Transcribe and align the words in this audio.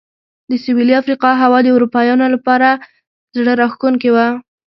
د 0.49 0.51
سوېلي 0.63 0.93
افریقا 1.01 1.31
هوا 1.41 1.59
د 1.63 1.67
اروپایانو 1.75 2.25
لپاره 2.35 2.69
زړه 3.37 3.51
راښکونکې 3.61 4.09
وه. 4.15 4.27